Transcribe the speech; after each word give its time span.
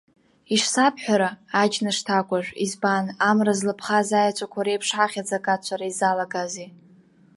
Ишсабҳәара, 0.55 1.29
аџьныш 1.61 1.97
ҭакәажә, 2.05 2.51
избан, 2.65 3.05
амра 3.29 3.53
злаԥхаз 3.59 4.09
аеҵәақәа 4.19 4.61
реиԥш 4.65 4.89
ҳахьӡ 4.95 5.29
акацәара 5.37 5.85
изалагазеи? 5.91 6.69